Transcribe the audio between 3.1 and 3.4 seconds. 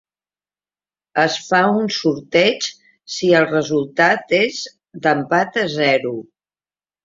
si